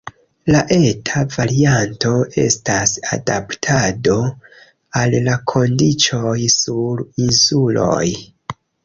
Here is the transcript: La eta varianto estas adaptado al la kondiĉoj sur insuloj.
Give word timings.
La 0.53 0.59
eta 0.75 1.21
varianto 1.33 2.13
estas 2.43 2.93
adaptado 3.17 4.15
al 5.03 5.19
la 5.29 5.37
kondiĉoj 5.53 6.35
sur 6.55 7.05
insuloj. 7.27 8.09